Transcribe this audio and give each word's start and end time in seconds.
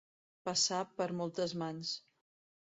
Passar 0.49 0.79
per 0.95 1.07
moltes 1.21 1.55
mans. 1.65 1.95